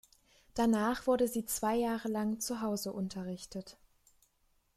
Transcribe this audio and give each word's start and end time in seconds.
Danach 0.55 1.05
wurde 1.05 1.27
sie 1.27 1.45
zwei 1.45 1.75
Jahre 1.75 2.07
lang 2.07 2.39
zu 2.39 2.59
Hause 2.61 2.91
unterrichtet. 2.91 3.77